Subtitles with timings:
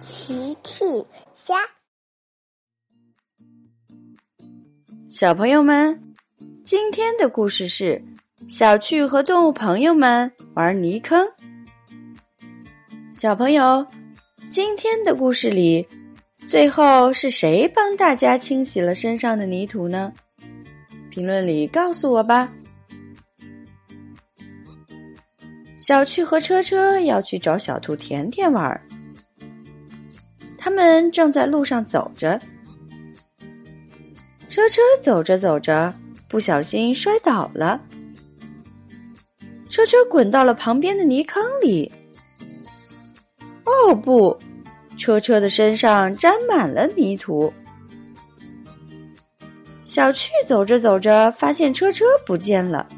[0.00, 0.84] 奇趣
[1.34, 1.54] 虾，
[5.08, 6.14] 小朋友们，
[6.62, 8.02] 今天的故事是
[8.46, 11.26] 小趣和动物朋友们玩泥坑。
[13.18, 13.86] 小朋友，
[14.50, 15.88] 今天的故事里，
[16.46, 20.12] 最后是谁帮大家清洗了身上的泥土呢？
[21.08, 22.52] 评论里告诉我吧。
[25.78, 28.78] 小趣和车车要去找小兔甜甜玩。
[30.66, 32.40] 他们正在路上走着，
[34.48, 35.94] 车车走着走着，
[36.28, 37.80] 不小心摔倒了，
[39.68, 41.92] 车车滚到了旁边的泥坑里。
[43.62, 44.36] 哦不，
[44.98, 47.52] 车车的身上沾满了泥土。
[49.84, 52.88] 小趣走着走着，发现车车不见了。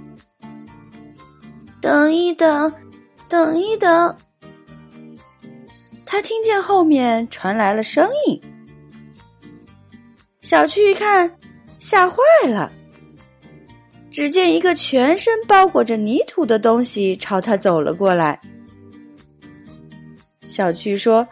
[1.82, 2.72] 等一等，
[3.28, 4.16] 等一等。
[6.10, 8.40] 他听见后面传来了声音，
[10.40, 11.30] 小趣一看，
[11.78, 12.72] 吓坏了。
[14.10, 18.40] 只见一个全身包裹着泥土的东西朝他走了过来。
[20.42, 21.28] 小趣说：“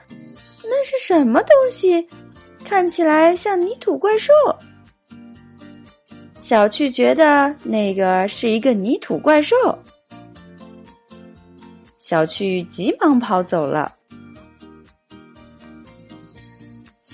[0.63, 2.07] 那是什么东西？
[2.63, 4.31] 看起来像泥土怪兽。”
[6.37, 9.57] 小趣觉得那个是一个泥土怪兽。
[11.99, 13.91] 小趣急忙跑走了。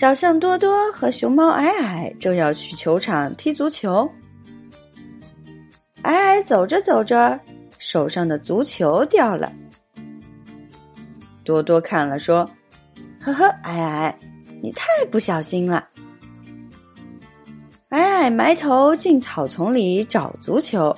[0.03, 4.11] 小象多多和熊猫矮矮正要去球场踢足球，
[6.03, 7.39] 矮矮走着走着，
[7.79, 9.53] 手上的足球掉了。
[11.45, 12.45] 多多看了说
[13.23, 14.19] ：“呵呵，矮矮，
[14.61, 15.87] 你太不小心了。”
[17.91, 20.93] 矮矮埋头进草丛里找足球，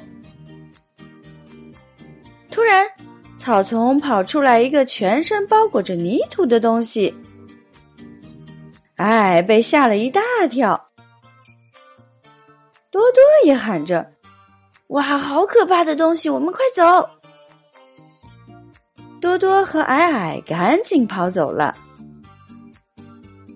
[2.50, 2.88] 突然，
[3.36, 7.14] 草丛跑出来一个全身包裹着泥土的东西。
[8.96, 10.88] 哎，被吓了一大跳。
[12.90, 14.08] 多多也喊着
[14.88, 16.30] ：“哇，好可怕的东西！
[16.30, 17.08] 我们快走！”
[19.20, 21.76] 多多和矮矮赶紧跑走了，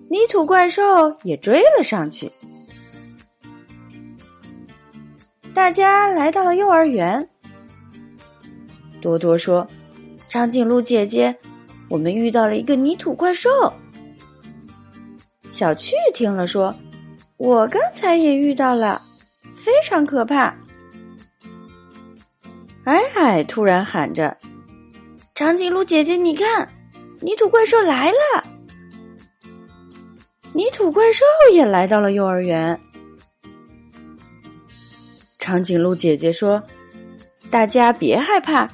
[0.09, 0.83] 泥土怪兽
[1.23, 2.29] 也追了上去。
[5.53, 7.25] 大家来到了幼儿园。
[9.01, 9.65] 多多说
[10.27, 11.33] ：“长颈鹿姐姐，
[11.87, 13.49] 我们遇到了一个泥土怪兽。”
[15.59, 16.73] 小趣听了说
[17.35, 19.01] ：“我刚才也遇到了，
[19.53, 20.55] 非常可怕。”
[22.87, 24.37] 矮矮突然喊着
[25.35, 26.65] ：“长颈鹿姐姐，你看，
[27.19, 28.47] 泥土怪兽来了！”
[30.55, 32.79] 泥土怪兽也来到了幼儿园。
[35.39, 36.63] 长颈鹿姐姐说
[37.51, 38.71] ：“大家别害怕，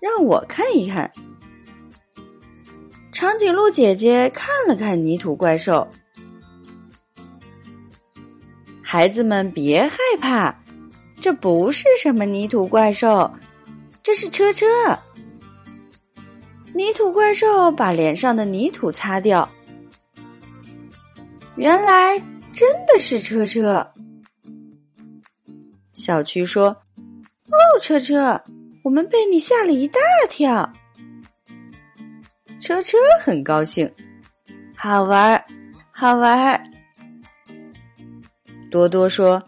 [0.00, 1.12] 让我看一看。”
[3.12, 5.86] 长颈鹿姐姐看了看泥土怪兽。
[8.92, 10.54] 孩子们别害怕，
[11.18, 13.32] 这不是什么泥土怪兽，
[14.02, 14.66] 这是车车。
[16.74, 19.48] 泥土怪兽把脸上的泥土擦掉，
[21.56, 22.18] 原来
[22.52, 23.90] 真的是车车。
[25.94, 26.66] 小区说
[27.48, 28.38] ：“哦，车车，
[28.84, 29.98] 我们被你吓了一大
[30.28, 30.70] 跳。”
[32.60, 33.90] 车车很高兴，
[34.76, 35.42] 好玩儿，
[35.92, 36.62] 好玩儿。
[38.72, 39.40] 多多说：“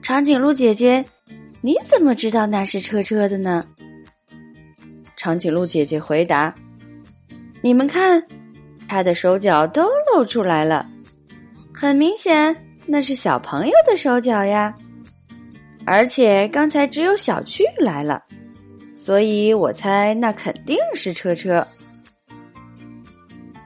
[0.00, 1.04] 长颈鹿姐姐，
[1.60, 3.66] 你怎么知道那是车车的呢？”
[5.18, 6.54] 长颈鹿姐姐回答
[7.60, 8.24] ：“你们看，
[8.88, 10.86] 他的手脚都露出来了，
[11.74, 12.56] 很明显
[12.86, 14.72] 那是小朋友的手脚呀。
[15.84, 18.22] 而且刚才只有小趣来了，
[18.94, 21.66] 所以我猜那肯定是车车。”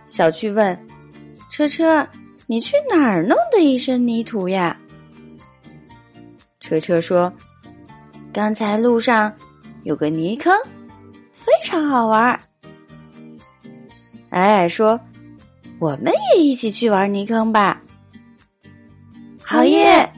[0.07, 0.77] 小趣问
[1.53, 2.09] ：“车车。”
[2.51, 4.75] 你去哪儿弄的一身泥土呀？
[6.61, 7.31] 车车说
[8.33, 9.31] ：“刚才路上
[9.85, 10.51] 有个泥坑，
[11.31, 12.41] 非常好玩。”
[14.31, 14.99] 矮矮说
[15.79, 17.83] ：“我们也一起去玩泥坑吧。”
[19.45, 20.11] 好耶！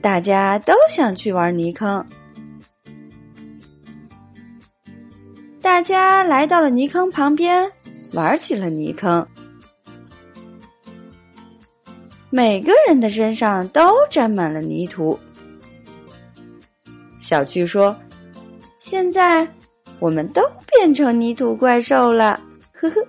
[0.00, 2.06] 大家都想去玩泥坑。
[5.60, 7.68] 大家来到了泥坑旁边，
[8.12, 9.26] 玩起了泥坑。
[12.30, 15.18] 每个人的身上都沾满了泥土。
[17.18, 17.94] 小趣说
[18.78, 19.46] ：“现在
[19.98, 20.40] 我们都
[20.72, 22.40] 变成泥土怪兽了。”
[22.72, 23.06] 呵呵。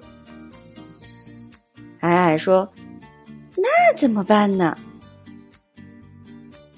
[1.99, 2.67] 矮矮说
[3.55, 4.75] ：“那怎么办呢？”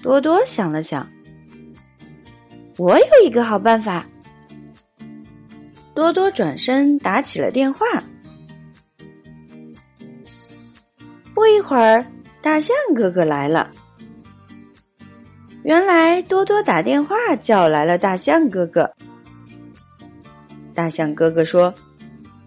[0.02, 1.08] 多多想了想
[2.76, 4.06] ：“我有一个好办法。”
[5.94, 7.86] 多多转身打起了电话
[11.32, 12.04] ：“不一会儿，
[12.44, 13.70] 大象哥哥来了。
[15.62, 18.92] 原来多多打电话叫来了大象哥哥。
[20.74, 21.72] 大象哥哥说：“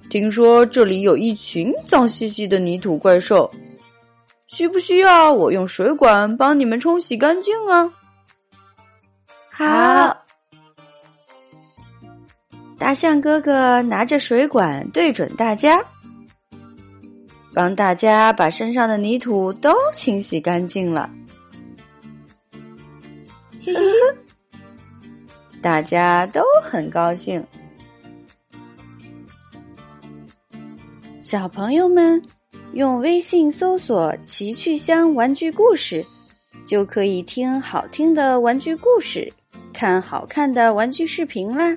[0.07, 3.49] 听说这里有一群脏兮兮的泥土怪兽，
[4.49, 7.91] 需不需要我用水管帮你们冲洗干净啊？”
[9.49, 10.15] 好。
[12.77, 15.83] 大象哥哥拿着水管对准大家，
[17.57, 21.09] 帮大家把身上的泥土都清洗干净了。
[23.59, 24.59] 嘿嘿嘿，
[25.59, 27.43] 大家都很高兴。
[31.19, 32.21] 小朋友们
[32.73, 36.05] 用微信搜索“奇趣箱玩具故事”，
[36.63, 39.33] 就可以听好听的玩具故事，
[39.73, 41.75] 看好看的玩具视频啦。